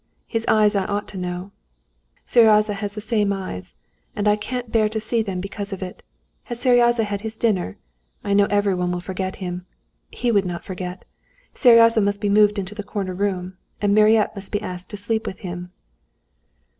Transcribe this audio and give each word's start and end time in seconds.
His 0.25 0.47
eyes 0.47 0.75
I 0.75 0.85
ought 0.85 1.07
to 1.09 1.17
know—Seryozha 1.19 2.73
has 2.73 2.95
just 2.95 2.95
the 2.95 3.01
same 3.07 3.31
eyes—and 3.31 4.27
I 4.27 4.35
can't 4.35 4.71
bear 4.71 4.89
to 4.89 4.99
see 4.99 5.21
them 5.21 5.39
because 5.39 5.71
of 5.71 5.83
it. 5.83 6.01
Has 6.45 6.59
Seryozha 6.59 7.03
had 7.03 7.21
his 7.21 7.37
dinner? 7.37 7.77
I 8.23 8.33
know 8.33 8.47
everyone 8.49 8.91
will 8.91 8.99
forget 8.99 9.35
him. 9.35 9.67
He 10.09 10.31
would 10.31 10.43
not 10.43 10.63
forget. 10.63 11.05
Seryozha 11.53 12.01
must 12.01 12.19
be 12.19 12.29
moved 12.29 12.57
into 12.57 12.73
the 12.73 12.81
corner 12.81 13.13
room, 13.13 13.57
and 13.79 13.93
Mariette 13.93 14.33
must 14.33 14.51
be 14.51 14.59
asked 14.59 14.89
to 14.89 14.97
sleep 14.97 15.27
with 15.27 15.41
him." 15.41 15.71